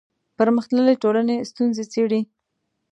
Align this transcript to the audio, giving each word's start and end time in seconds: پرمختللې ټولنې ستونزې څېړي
پرمختللې 0.37 0.93
ټولنې 1.03 1.35
ستونزې 1.49 1.83
څېړي 1.93 2.21